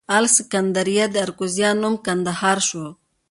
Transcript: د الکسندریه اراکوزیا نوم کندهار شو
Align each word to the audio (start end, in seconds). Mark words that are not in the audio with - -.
د 0.01 0.03
الکسندریه 0.17 1.05
اراکوزیا 1.21 1.69
نوم 1.81 1.95
کندهار 2.05 2.57
شو 2.67 2.85